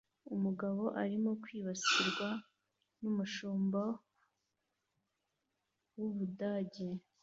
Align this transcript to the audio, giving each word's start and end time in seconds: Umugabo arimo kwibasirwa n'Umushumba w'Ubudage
Umugabo 0.35 0.83
arimo 1.03 1.31
kwibasirwa 1.43 2.27
n'Umushumba 3.01 3.81
w'Ubudage 5.97 6.87